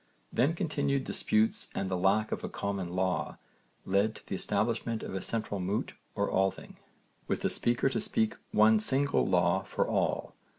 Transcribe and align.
Then, 0.33 0.55
continued 0.55 1.03
disputes 1.03 1.69
and 1.75 1.87
the 1.87 1.95
lack 1.95 2.31
of 2.31 2.43
a 2.43 2.49
common 2.49 2.89
law 2.95 3.37
led 3.85 4.15
to 4.15 4.25
the 4.25 4.33
establishment 4.33 5.03
of 5.03 5.13
a 5.13 5.21
central 5.21 5.59
moot 5.59 5.93
or 6.15 6.27
alþing, 6.27 6.77
with 7.27 7.45
a 7.45 7.51
speaker 7.51 7.87
to 7.87 8.01
speak 8.01 8.35
one 8.51 8.79
single 8.79 9.27
law 9.27 9.61
for 9.61 9.87
all. 9.87 10.33